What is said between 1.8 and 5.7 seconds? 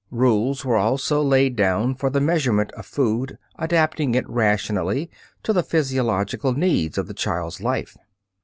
for the measurement of food adapting it rationally to the